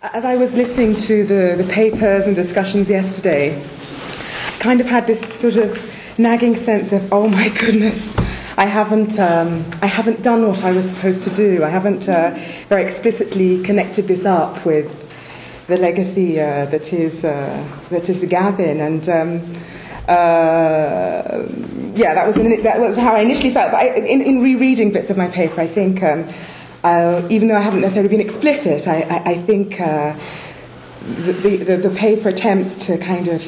[0.00, 5.08] As I was listening to the, the papers and discussions yesterday, I kind of had
[5.08, 5.76] this sort of
[6.16, 8.14] nagging sense of, oh my goodness,
[8.56, 11.64] I haven't, um, I haven't done what I was supposed to do.
[11.64, 12.30] I haven't uh,
[12.68, 14.88] very explicitly connected this up with
[15.66, 18.80] the legacy uh, that, is, uh, that is Gavin.
[18.80, 19.52] And um,
[20.06, 21.44] uh,
[21.94, 23.72] yeah, that was, that was how I initially felt.
[23.72, 26.04] But I, in, in rereading bits of my paper, I think.
[26.04, 26.28] Um,
[26.84, 30.16] uh, even though I haven't necessarily been explicit, I, I, I think uh,
[31.02, 33.42] the, the, the, paper attempts to kind of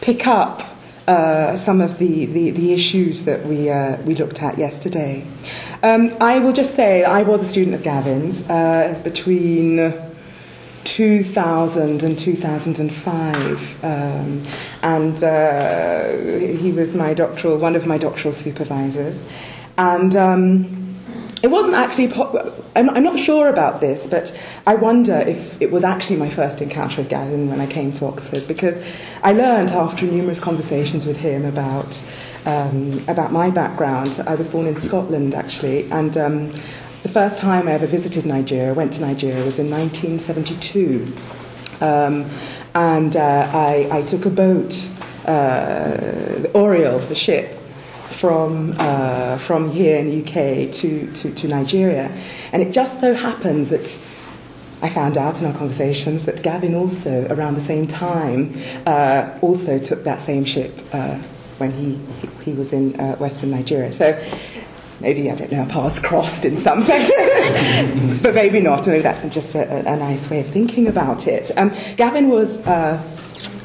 [0.00, 0.62] pick up
[1.06, 5.26] uh, some of the, the, the, issues that we, uh, we looked at yesterday.
[5.82, 9.92] Um, I will just say I was a student of Gavin's uh, between
[10.84, 14.42] 2000 and 2005, um,
[14.82, 19.22] and uh, he was my doctoral, one of my doctoral supervisors,
[19.76, 20.16] and.
[20.16, 20.80] Um,
[21.42, 25.70] it wasn't actually, po- I'm, I'm, not sure about this, but I wonder if it
[25.70, 28.82] was actually my first encounter with Gavin when I came to Oxford, because
[29.22, 32.02] I learned after numerous conversations with him about,
[32.46, 34.22] um, about my background.
[34.26, 36.52] I was born in Scotland, actually, and um,
[37.02, 41.12] the first time I ever visited Nigeria, went to Nigeria, was in 1972.
[41.80, 42.28] Um,
[42.74, 44.72] and uh, I, I, took a boat,
[45.24, 47.59] uh, the Aureol, the ship,
[48.10, 52.10] from, uh, from here in the UK to, to, to Nigeria.
[52.52, 53.98] And it just so happens that
[54.82, 58.54] I found out in our conversations that Gavin also, around the same time,
[58.86, 61.16] uh, also took that same ship uh,
[61.58, 62.00] when he,
[62.42, 63.92] he was in uh, Western Nigeria.
[63.92, 64.18] So
[65.00, 68.86] maybe, I don't know, paths crossed in some fashion, but maybe not.
[68.86, 71.50] Maybe that's just a, a, nice way of thinking about it.
[71.58, 73.02] Um, Gavin was uh,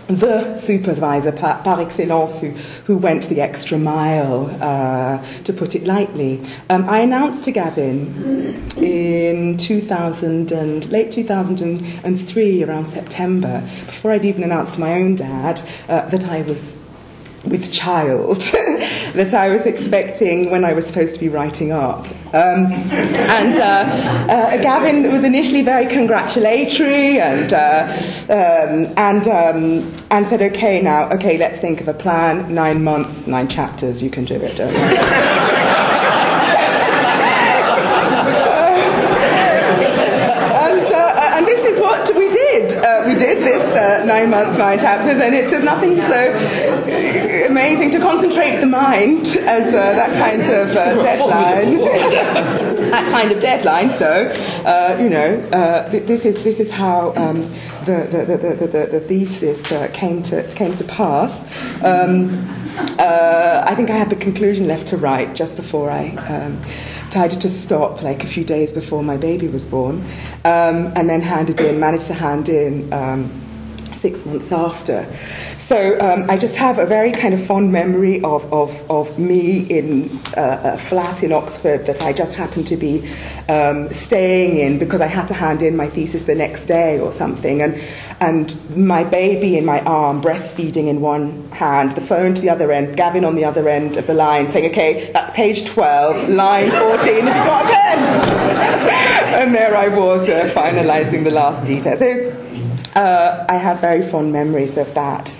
[0.08, 2.50] the supervisor par, par, excellence who,
[2.86, 6.42] who went the extra mile, uh, to put it lightly.
[6.70, 14.44] Um, I announced to Gavin in 2000 and late 2003, around September, before I'd even
[14.44, 16.78] announced to my own dad uh, that I was
[17.48, 18.38] with child
[19.14, 22.06] that I was expecting when I was supposed to be writing up.
[22.34, 23.86] Um, and uh,
[24.30, 27.88] uh, Gavin was initially very congratulatory and, uh,
[28.30, 32.54] um, and, um, and said, okay, now, okay, let's think of a plan.
[32.54, 34.60] Nine months, nine chapters, you can do it.
[41.36, 42.46] And this is what we did
[43.06, 46.65] we did this uh, nine months, nine chapters, and it was nothing so
[47.56, 51.78] amazing to concentrate the mind as uh, that kind of uh, deadline.
[52.92, 53.90] that kind of deadline.
[53.92, 54.28] So,
[54.66, 57.44] uh, you know, uh, this is this is how um,
[57.86, 61.46] the, the, the, the, the thesis uh, came to came to pass.
[61.82, 62.46] Um,
[63.00, 66.10] I think I had the conclusion left to write just before I.
[66.28, 66.60] Um,
[67.06, 70.04] decided to stop like a few days before my baby was born,
[70.44, 73.32] um, and then handed in, managed to hand in um,
[73.94, 75.08] six months after.
[75.66, 79.62] So um, I just have a very kind of fond memory of, of, of me
[79.62, 83.10] in uh, a flat in Oxford that I just happened to be
[83.50, 87.12] um, staying in because I had to hand in my thesis the next day or
[87.12, 87.64] something.
[87.64, 87.84] And,
[88.20, 92.72] and my baby in my arm, breastfeeding in one hand, the phone to the other
[92.72, 96.70] end, Gavin on the other end of the line saying, okay, that's page 12, line
[96.70, 98.00] 14, have you got a pen?
[99.42, 101.98] and there I was uh, finalizing the last detail.
[101.98, 102.30] So
[102.96, 105.36] uh, I have very fond memories of that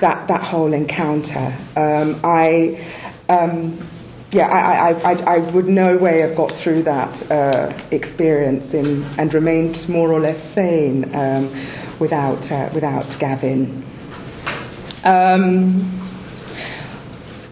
[0.00, 1.54] that, that whole encounter.
[1.76, 2.84] Um, I,
[3.28, 3.78] um,
[4.32, 9.04] yeah, I, I, I, I, would no way have got through that uh, experience in,
[9.18, 11.54] and remained more or less sane um,
[11.98, 13.84] without, uh, without Gavin.
[15.04, 16.00] Um,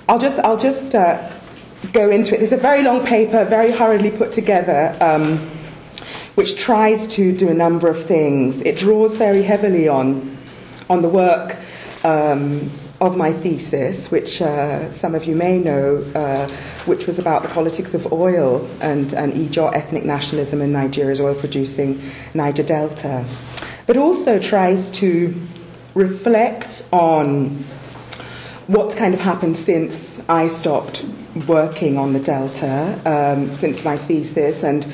[0.09, 1.31] I'll just, I'll just uh,
[1.93, 2.43] go into it.
[2.43, 5.39] It's a very long paper, very hurriedly put together, um,
[6.35, 8.63] which tries to do a number of things.
[8.63, 10.37] It draws very heavily on,
[10.89, 11.57] on the work
[12.05, 16.49] um, of my thesis, which uh, some of you may know, uh,
[16.85, 21.35] which was about the politics of oil and, and Ijaw ethnic nationalism in Nigeria's oil
[21.35, 22.03] producing
[22.35, 23.25] Niger Delta.
[23.87, 25.35] But also tries to
[25.95, 27.65] reflect on
[28.67, 31.05] what's kind of happened since I stopped
[31.49, 34.87] working on the Delta, um, since my thesis, and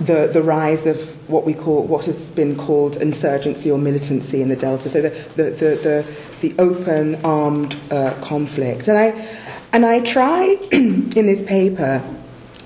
[0.00, 4.48] the, the rise of what we call what has been called insurgency or militancy in
[4.48, 4.88] the Delta.
[4.88, 8.88] So the, the, the, the the open armed uh, conflict.
[8.88, 9.28] And I,
[9.72, 12.02] and I try in this paper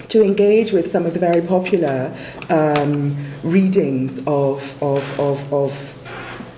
[0.09, 2.15] to engage with some of the very popular
[2.51, 5.99] um, readings of, of, of, of,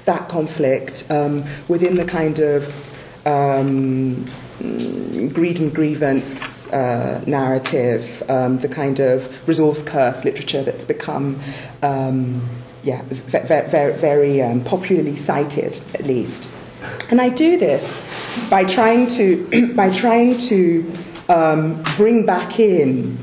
[0.05, 4.27] that conflict um, within the kind of um,
[5.33, 11.39] greed and grievance uh, narrative, um, the kind of resource curse literature that's become
[11.83, 12.47] um,
[12.85, 16.51] yeah, very, very, very um, popularly cited, at least.
[17.11, 17.85] And I do this
[18.51, 20.93] by trying to, by trying to
[21.29, 23.19] um, bring back in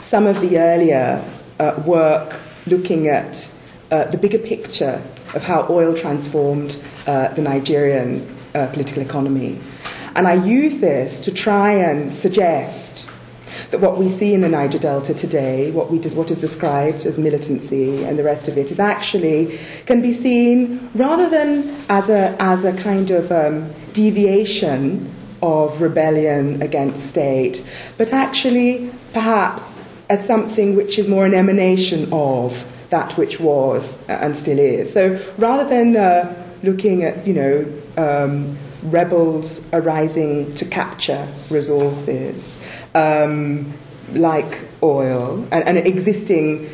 [0.00, 1.22] some of the earlier
[1.58, 3.48] uh, work looking at
[3.90, 5.02] uh, the bigger picture
[5.34, 9.58] of how oil transformed uh, the Nigerian uh, political economy.
[10.14, 13.10] And I use this to try and suggest
[13.70, 17.18] that what we see in the Niger Delta today, what, we, what is described as
[17.18, 22.36] militancy and the rest of it, is actually can be seen rather than as a,
[22.40, 25.12] as a kind of um, deviation
[25.42, 27.64] of rebellion against state,
[27.96, 29.62] but actually perhaps
[30.08, 34.92] as something which is more an emanation of that which was and still is.
[34.92, 42.58] So rather than uh, looking at, you know, um, rebels arising to capture resources,
[42.94, 43.72] um,
[44.12, 46.68] like oil, and, and, existing,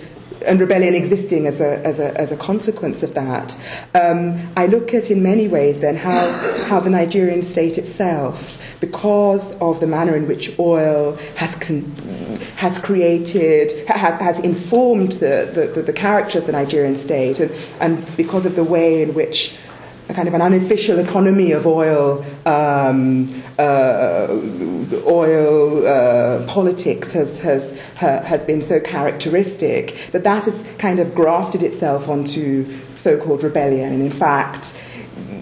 [0.47, 3.57] and rebellion existing as a, as a, as a consequence of that.
[3.95, 6.31] Um, I look at, in many ways, then, how,
[6.65, 11.85] how the Nigerian state itself, because of the manner in which oil has, con-
[12.57, 17.51] has created, has, has informed the, the, the, character of the Nigerian state, and,
[17.81, 19.57] and because of the way in which
[20.09, 24.29] a kind of an unofficial economy of oil, um, uh,
[25.07, 31.63] oil uh, politics has, has, has been so characteristic that that has kind of grafted
[31.63, 32.67] itself onto
[32.97, 34.79] so-called rebellion, and in fact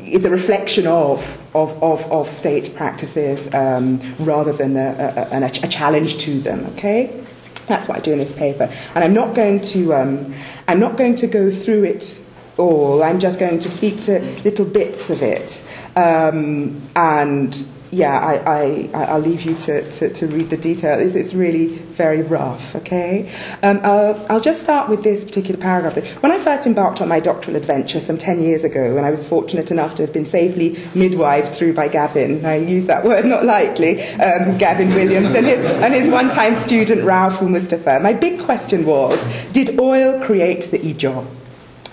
[0.06, 1.20] is a reflection of,
[1.54, 6.64] of, of, of state practices um, rather than a, a, a, a, challenge to them.
[6.74, 7.24] Okay,
[7.66, 10.34] that's what I do in this paper, and I'm not going to um,
[10.68, 12.23] I'm not going to go through it
[12.56, 13.02] all.
[13.02, 15.64] I'm just going to speak to little bits of it.
[15.96, 20.98] Um, and yeah, I, I, I'll leave you to, to, to, read the detail.
[20.98, 23.32] It's, it's really very rough, okay?
[23.62, 25.96] Um, I'll, I'll, just start with this particular paragraph.
[26.22, 29.26] When I first embarked on my doctoral adventure some 10 years ago, and I was
[29.26, 33.44] fortunate enough to have been safely midwived through by Gavin, I use that word not
[33.44, 38.42] lightly, um, Gavin Williams, and his, and his one time student Raufu Mustapha, my big
[38.44, 39.22] question was
[39.52, 41.26] did oil create the Ijaw?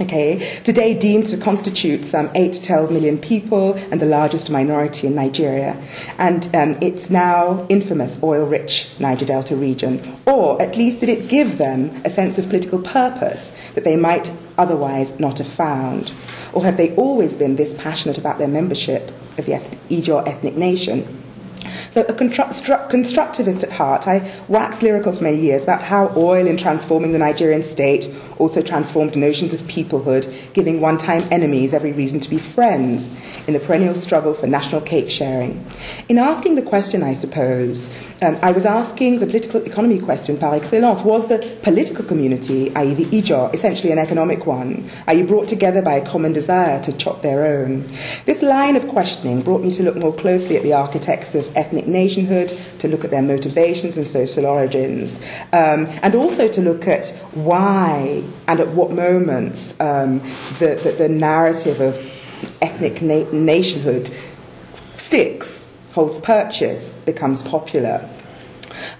[0.02, 5.08] Okay, today deemed to constitute some 8 to 12 million people and the largest minority
[5.08, 5.78] in Nigeria.
[6.18, 10.02] And um, it's now infamous oil rich Niger Delta region.
[10.26, 14.32] Or at least did it give them a sense of political purpose that they might
[14.58, 16.12] otherwise not have found?
[16.54, 19.54] Or have they always been this passionate about their membership of the
[19.90, 21.20] Ijaw ethnic nation?
[21.92, 26.56] So, a constructivist at heart, I waxed lyrical for many years about how oil, in
[26.56, 28.10] transforming the Nigerian state,
[28.42, 33.14] also transformed notions of peoplehood, giving one time enemies every reason to be friends
[33.48, 35.64] in the perennial struggle for national cake sharing.
[36.10, 37.92] In asking the question, I suppose,
[38.22, 41.02] um, I was asking the political economy question par excellence.
[41.02, 44.90] Was the political community, i.e., the Ijaw, essentially an economic one?
[45.08, 47.88] Are you brought together by a common desire to chop their own?
[48.26, 51.86] This line of questioning brought me to look more closely at the architects of ethnic
[51.88, 55.20] nationhood, to look at their motivations and social origins,
[55.54, 60.20] um, and also to look at why and at what moments um,
[60.60, 61.98] the, the, the, narrative of
[62.62, 64.10] ethnic na- nationhood
[64.98, 68.08] sticks holds purchase, becomes popular.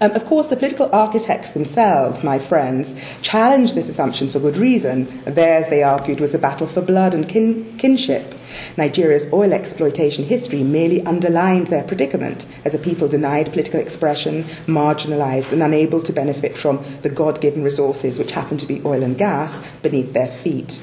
[0.00, 5.22] Um, of course, the political architects themselves, my friends, challenged this assumption for good reason.
[5.24, 8.34] Theirs, they argued, was a battle for blood and kin- kinship.
[8.76, 15.52] Nigeria's oil exploitation history merely underlined their predicament as a people denied political expression, marginalized,
[15.52, 19.16] and unable to benefit from the God given resources which happen to be oil and
[19.16, 20.82] gas beneath their feet.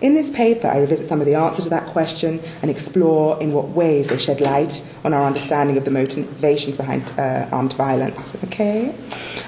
[0.00, 3.52] In this paper, I revisit some of the answers to that question and explore in
[3.52, 8.36] what ways they shed light on our understanding of the motivations behind uh, armed violence.
[8.44, 8.94] Okay?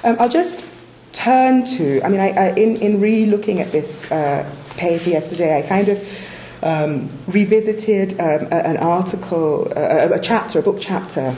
[0.03, 0.65] Um, I'll just
[1.13, 5.59] turn to, I mean, I, I, in, in re looking at this uh, paper yesterday,
[5.59, 6.07] I kind of
[6.63, 11.35] um, revisited um, an article, a, chapter, a book chapter.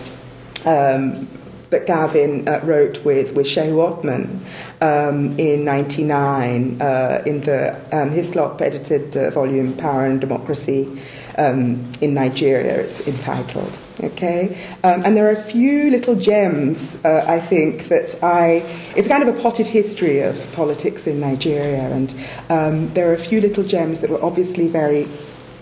[0.65, 1.27] Um,
[1.73, 4.45] that Gavin uh, wrote with, with Shehu Othman
[4.83, 11.01] um, in 99 uh, in the um, Hislop edited uh, volume Power and Democracy
[11.37, 13.77] um, in Nigeria, it's entitled.
[14.03, 14.61] Okay?
[14.83, 18.63] Um, and there are a few little gems, uh, I think, that I.
[18.97, 22.13] It's kind of a potted history of politics in Nigeria, and
[22.49, 25.05] um, there are a few little gems that were obviously very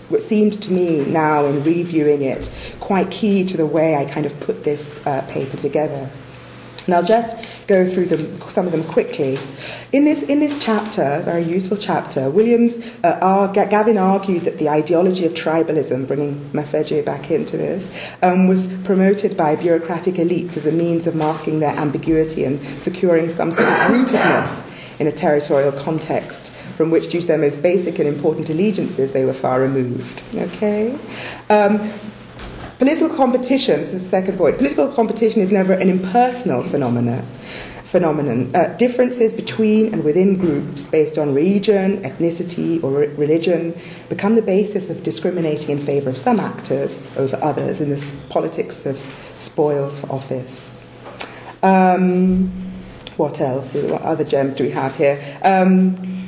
[0.08, 4.26] what seemed to me now in reviewing it quite key to the way I kind
[4.26, 6.10] of put this uh, paper together.
[6.88, 9.38] I'll just go through them, some of them quickly.
[9.92, 15.24] In this, in this chapter, very useful chapter, Williams, uh, Gavin argued that the ideology
[15.26, 17.92] of tribalism, bringing Mafeje back into this,
[18.22, 23.30] um, was promoted by bureaucratic elites as a means of masking their ambiguity and securing
[23.30, 24.66] some sort of rootedness
[24.98, 29.24] in a territorial context from which, due to their most basic and important allegiances, they
[29.24, 30.22] were far removed.
[30.34, 30.98] Okay?
[31.50, 31.92] Um,
[32.78, 37.24] political competition, this is the second point, political competition is never an impersonal phenomenon
[37.92, 38.50] phenomenon.
[38.56, 44.40] Uh, differences between and within groups based on region, ethnicity, or re- religion become the
[44.40, 48.98] basis of discriminating in favour of some actors over others in this politics of
[49.34, 50.80] spoils for office.
[51.62, 52.48] Um,
[53.18, 53.74] what else?
[53.74, 55.20] What other gems do we have here?
[55.44, 56.24] Um,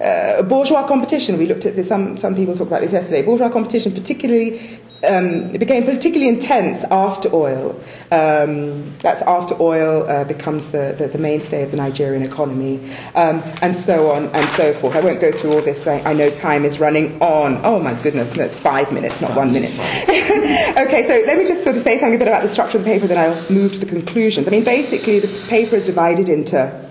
[0.00, 1.36] uh, bourgeois competition.
[1.36, 1.88] We looked at this.
[1.88, 3.22] Some some people talked about this yesterday.
[3.22, 7.78] Bourgeois competition, particularly um, it became particularly intense after oil.
[8.10, 12.76] Um, that's after oil uh, becomes the, the, the, mainstay of the Nigerian economy,
[13.14, 14.94] um, and so on and so forth.
[14.96, 15.86] I won't go through all this.
[15.86, 17.60] I, I, know time is running on.
[17.64, 19.72] Oh my goodness, that's five minutes, not one minute.
[20.08, 22.84] okay, so let me just sort of say something a bit about the structure of
[22.84, 24.46] the paper, then I'll move to the conclusions.
[24.48, 26.84] I mean, basically, the paper is divided into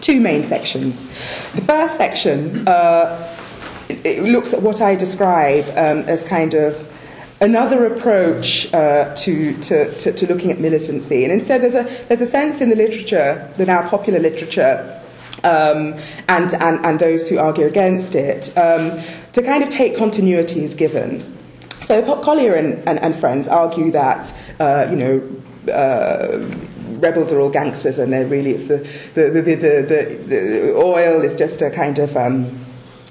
[0.00, 1.06] two main sections.
[1.54, 3.36] The first section uh,
[4.04, 6.89] it looks at what I describe um, as kind of
[7.40, 11.24] another approach uh, to, to, to, to, looking at militancy.
[11.24, 15.00] And instead, there's a, there's a sense in the literature, the now popular literature,
[15.42, 19.00] um, and, and, and those who argue against it, um,
[19.32, 21.38] to kind of take continuity as given.
[21.82, 26.38] So Collier and, and, and friends argue that, uh, you know, uh,
[27.00, 31.34] rebels are all gangsters and they're really, it's the, the, the, the, the oil is
[31.34, 32.16] just a kind of...
[32.16, 32.66] Um,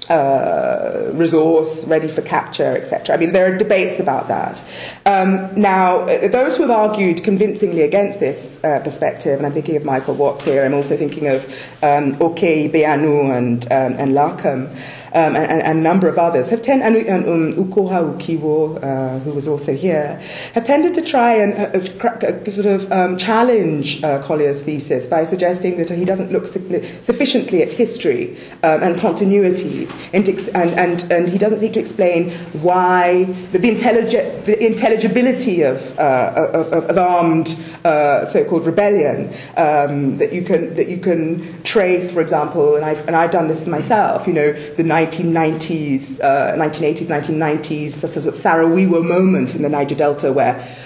[0.08, 3.14] uh, resource ready for capture, etc.
[3.14, 4.64] I mean, there are debates about that.
[5.06, 9.84] Um, now, those who have argued convincingly against this uh, perspective, and I'm thinking of
[9.84, 11.44] Michael Watts here, I'm also thinking of
[11.82, 14.74] um, Okey, Ibeanu, and, um, and Larkham
[15.12, 19.32] um, and, and, a number of others, have tended, and, um, Ukoha Ukiwo, uh, who
[19.32, 20.20] was also here,
[20.54, 25.24] have tended to try and uh, uh, sort of um, challenge uh, Collier's thesis by
[25.24, 31.28] suggesting that he doesn't look sufficiently at history um, and continuities, and, and, and, and,
[31.28, 32.30] he doesn't seek to explain
[32.62, 40.18] why the, the, intellig- the intelligibility of, uh, of, of, armed uh, so-called rebellion um,
[40.18, 43.66] that you can that you can trace, for example, and I've and I've done this
[43.66, 44.26] myself.
[44.26, 49.94] You know, the 1990s, uh, 1980s, 1990s, the sort of Saro-Wiwa moment in the Niger
[49.94, 50.76] Delta where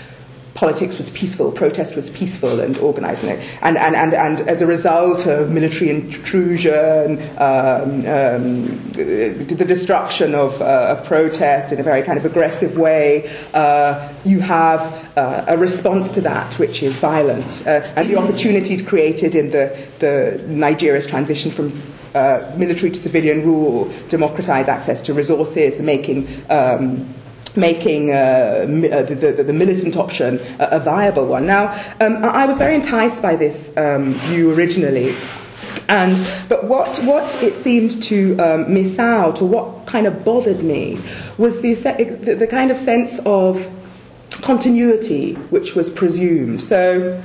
[0.54, 3.25] politics was peaceful, protest was peaceful and organized.
[3.25, 10.61] And, and, and, and as a result of military intrusion, um, um, the destruction of,
[10.62, 14.80] uh, of protest in a very kind of aggressive way, uh, you have
[15.18, 17.66] uh, a response to that which is violent.
[17.66, 21.83] Uh, and the opportunities created in the, the Nigeria's transition from
[22.14, 27.12] uh, military to civilian rule, democratize access to resources, making um,
[27.56, 31.47] making uh, uh, the, the, the, militant option a, a viable one.
[31.47, 35.14] Now, um, I was very enticed by this um, view originally.
[35.88, 40.62] And, but what, what it seemed to um, miss out, or what kind of bothered
[40.62, 41.00] me,
[41.38, 43.68] was the, the, the kind of sense of
[44.30, 46.62] continuity which was presumed.
[46.62, 47.23] So,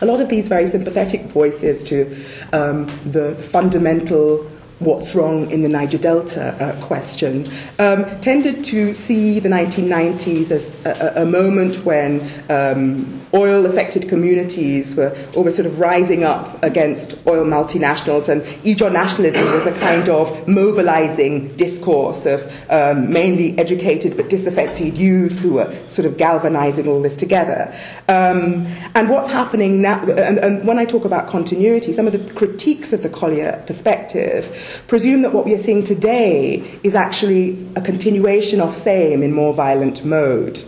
[0.00, 4.46] a lot of these very sympathetic voices to um, the fundamental
[4.78, 10.74] what's wrong in the Niger Delta uh, question, um, tended to see the 1990s as
[10.84, 17.18] a, a moment when um, oil affected communities were almost sort of rising up against
[17.26, 22.40] oil multinationals, and Ijaw nationalism was a kind of mobilizing discourse of
[22.70, 27.72] um, mainly educated but disaffected youth who were sort of galvanizing all this together.
[28.08, 32.34] Um, and what's happening now, and, and when I talk about continuity, some of the
[32.34, 37.80] critiques of the Collier perspective presume that what we are seeing today is actually a
[37.80, 40.62] continuation of same in more violent mode.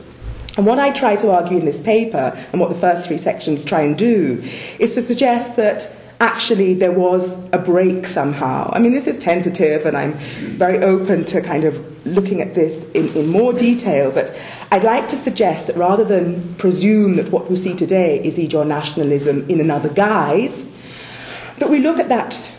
[0.58, 3.64] And what I try to argue in this paper, and what the first three sections
[3.64, 4.42] try and do,
[4.80, 5.88] is to suggest that
[6.20, 8.68] actually there was a break somehow.
[8.74, 12.82] I mean, this is tentative, and I'm very open to kind of looking at this
[12.92, 14.36] in, in more detail, but
[14.72, 18.66] I'd like to suggest that rather than presume that what we see today is Ijaw
[18.66, 20.66] nationalism in another guise,
[21.58, 22.50] that we look at that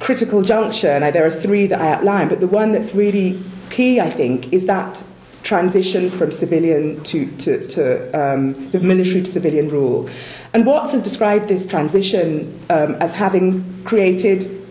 [0.00, 4.00] critical juncture, and there are three that I outline, but the one that's really key,
[4.00, 5.04] I think, is that
[5.44, 10.08] transition from civilian to, to, to um, the military to civilian rule.
[10.52, 14.66] And Watts has described this transition um, as having created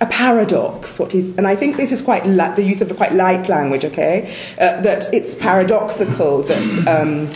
[0.00, 0.98] a paradox.
[0.98, 3.48] What is, and I think this is quite li- the use of a quite light
[3.48, 3.84] language.
[3.84, 6.86] Okay, uh, that it's paradoxical that.
[6.86, 7.28] Um,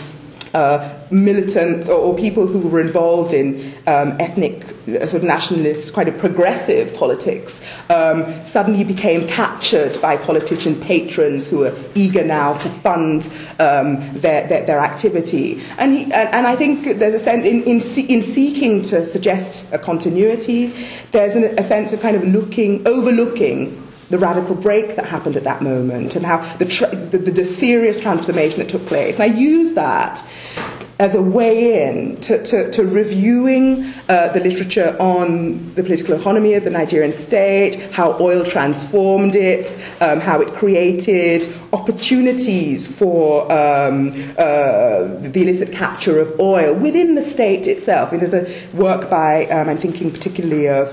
[0.53, 5.93] uh, militants or, or, people who were involved in um, ethnic, uh, sort of nationalist,
[5.93, 12.53] quite a progressive politics, um, suddenly became captured by politician patrons who are eager now
[12.53, 13.29] to fund
[13.59, 15.61] um, their, their, their, activity.
[15.77, 17.79] And, he, and, and, I think there's a sense, in, in,
[18.09, 20.73] in, seeking to suggest a continuity,
[21.11, 25.43] there's an, a sense of kind of looking, overlooking the radical break that happened at
[25.43, 29.15] that moment and how the, tra- the, the, the, serious transformation that took place.
[29.15, 30.23] And I use that
[31.03, 36.53] as a way in to, to, to reviewing uh, the literature on the political economy
[36.53, 44.11] of the Nigerian state, how oil transformed it, um, how it created opportunities for um,
[44.37, 48.13] uh, the illicit capture of oil within the state itself.
[48.13, 50.87] And there's a work by, um, I'm thinking particularly of.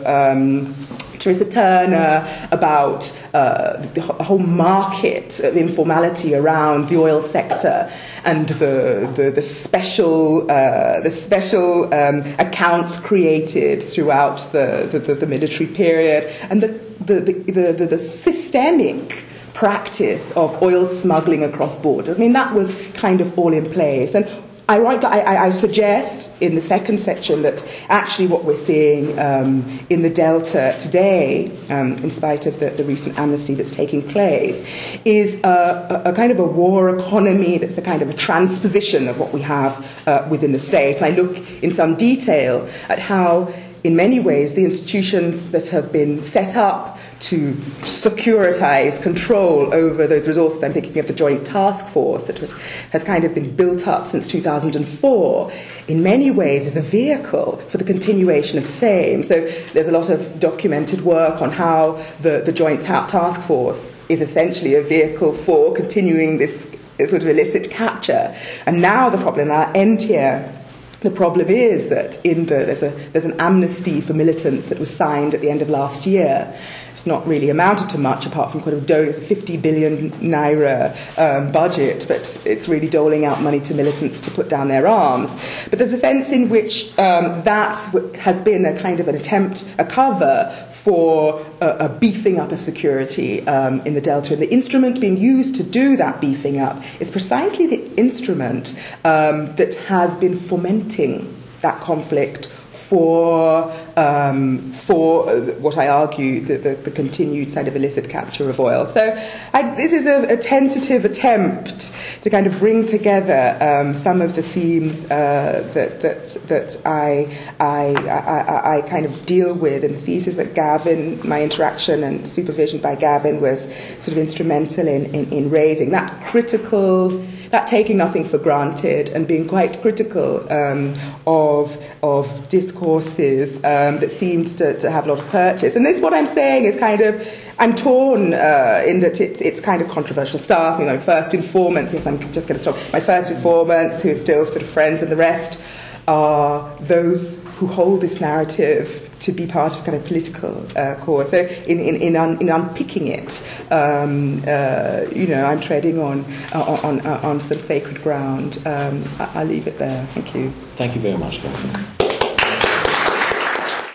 [1.20, 7.92] Terisa Turner about uh, the whole market of informality around the oil sector
[8.24, 15.26] and the, the, the special, uh, the special um, accounts created throughout the, the, the,
[15.26, 16.68] military period and the,
[17.04, 22.16] the, the, the, the systemic practice of oil smuggling across borders.
[22.16, 24.14] I mean, that was kind of all in place.
[24.14, 24.26] And
[24.70, 30.02] I, I, I, suggest in the second section that actually what we're seeing um, in
[30.02, 34.62] the Delta today, um, in spite of the, the, recent amnesty that's taking place,
[35.04, 39.18] is a, a, kind of a war economy that's a kind of a transposition of
[39.18, 40.98] what we have uh, within the state.
[40.98, 45.90] And I look in some detail at how, in many ways, the institutions that have
[45.90, 50.64] been set up to securitize control over those resources.
[50.64, 52.52] I'm thinking of the Joint Task Force that was,
[52.92, 55.52] has kind of been built up since 2004.
[55.88, 59.22] In many ways, is a vehicle for the continuation of same.
[59.22, 59.40] So
[59.72, 64.74] there's a lot of documented work on how the, the Joint Task Force is essentially
[64.74, 66.66] a vehicle for continuing this
[66.98, 68.34] sort of illicit capture.
[68.66, 70.56] And now the problem, I'll end here
[71.00, 74.94] the problem is that in the, there's, a, there's an amnesty for militants that was
[74.94, 76.54] signed at the end of last year.
[77.00, 81.50] It's not really amounted to much apart from kind of do- 50 billion naira um,
[81.50, 85.34] budget, but it's really doling out money to militants to put down their arms.
[85.70, 87.78] But there's a sense in which um, that
[88.16, 92.60] has been a kind of an attempt, a cover for a, a beefing up of
[92.60, 94.34] security um, in the Delta.
[94.34, 99.56] And the instrument being used to do that beefing up is precisely the instrument um,
[99.56, 106.74] that has been fomenting that conflict for, um, for uh, what I argue the, the,
[106.76, 108.86] the, continued kind of illicit capture of oil.
[108.86, 109.12] So
[109.52, 114.36] I, this is a, a, tentative attempt to kind of bring together um, some of
[114.36, 119.94] the themes uh, that, that, that I, I, I, I, kind of deal with in
[119.94, 123.64] the thesis that Gavin, my interaction and supervision by Gavin was
[123.98, 129.26] sort of instrumental in, in, in raising that critical that taking nothing for granted and
[129.26, 130.94] being quite critical um,
[131.26, 135.74] of, of discourses um, that seems to, to have a lot of purchase.
[135.74, 139.60] And this, what I'm saying is kind of, I'm torn uh, in that it's, it's
[139.60, 140.78] kind of controversial stuff.
[140.78, 142.76] You know, first informants, yes, I'm just going to stop.
[142.92, 145.60] My first informants, who are still sort of friends, and the rest
[146.06, 151.30] are those who hold this narrative to be part of kind of political uh, cause.
[151.30, 156.24] So in, in, in, un, in unpicking it, um, uh, you know, I'm treading on,
[156.52, 158.58] uh, on, uh, on some sacred ground.
[158.66, 160.06] Um, I, will leave it there.
[160.14, 160.50] Thank you.
[160.76, 161.40] Thank you very much.